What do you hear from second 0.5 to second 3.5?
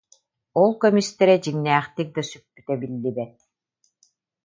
Ол көмүстэрэ дьиҥнээхтик да сүппүтэ биллибэт